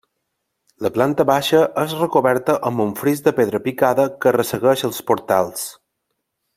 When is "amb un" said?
2.71-2.95